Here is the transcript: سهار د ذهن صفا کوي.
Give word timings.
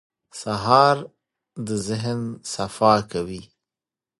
سهار 0.41 0.97
د 1.65 1.67
ذهن 1.87 2.19
صفا 2.53 2.93
کوي. 3.11 3.43